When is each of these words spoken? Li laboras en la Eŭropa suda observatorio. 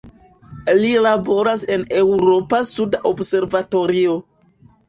Li 0.79 0.89
laboras 1.07 1.65
en 1.75 1.85
la 1.91 2.01
Eŭropa 2.05 2.63
suda 2.71 3.05
observatorio. 3.13 4.21